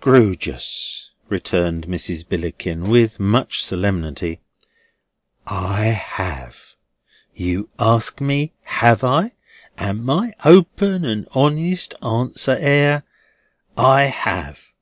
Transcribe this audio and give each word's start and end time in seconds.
Grewgious," 0.00 1.10
returned 1.28 1.86
Mrs. 1.86 2.28
Billickin, 2.28 2.88
with 2.88 3.20
much 3.20 3.64
solemnity, 3.64 4.40
"I 5.46 5.84
have. 5.84 6.74
You 7.32 7.68
ask 7.78 8.20
me 8.20 8.54
have 8.64 9.04
I, 9.04 9.34
and 9.78 10.04
my 10.04 10.32
open 10.44 11.04
and 11.04 11.26
my 11.26 11.30
honest 11.40 11.94
answer 12.02 12.56
air, 12.58 13.04
I 13.76 14.06
have. 14.06 14.72